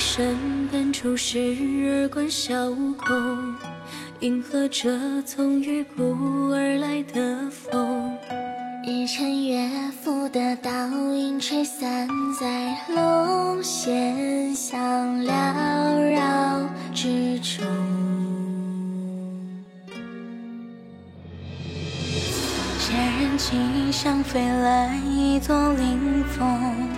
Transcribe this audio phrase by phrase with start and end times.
[0.00, 1.54] 身本处时
[1.84, 3.54] 而观小空，
[4.20, 8.16] 迎合着从玉骨而来的风。
[8.82, 9.68] 日沉月
[10.02, 10.70] 浮的倒
[11.12, 12.08] 影吹散
[12.40, 15.30] 在龙涎香缭
[16.10, 17.62] 绕之中。
[22.78, 26.89] 仙人骑上飞来一座灵峰，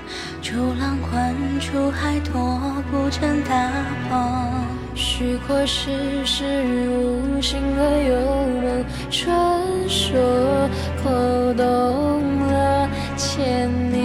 [0.52, 3.70] 逐浪唤出海拓孤城大
[4.10, 4.52] 鹏。
[4.94, 6.44] 虚过世事
[6.90, 8.20] 无心而有
[8.60, 8.84] 梦？
[9.10, 10.68] 传说
[11.02, 11.08] 扣
[11.54, 11.64] 动
[12.40, 13.98] 了千年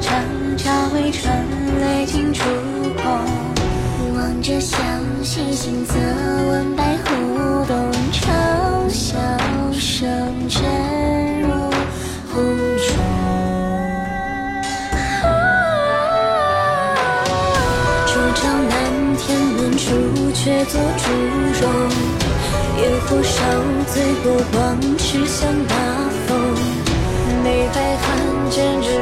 [0.00, 0.22] 长
[0.56, 1.44] 桥微穿
[1.80, 2.44] 泪尽出
[2.96, 3.04] 空。
[4.14, 4.78] 望着湘
[5.22, 9.16] 西行，则闻白狐洞，长啸
[9.72, 10.08] 声
[10.48, 10.60] 震
[11.42, 11.48] 入
[12.32, 12.40] 湖
[12.78, 12.86] 中。
[18.06, 18.74] 烛照南
[19.18, 19.84] 天门朱
[20.32, 21.04] 雀做烛
[21.60, 21.64] 容，
[22.78, 23.34] 野火烧
[23.92, 24.56] 醉波光，
[24.96, 25.74] 驰向大
[26.26, 26.30] 风。
[27.44, 28.04] 眉白寒
[28.50, 28.95] 剑之轩，无惧其